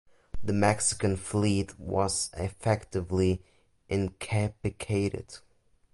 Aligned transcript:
The 0.43 0.51
Mexican 0.51 1.15
Fleet 1.15 1.79
was 1.79 2.31
effectively 2.35 3.43
incapacitated. 3.87 5.37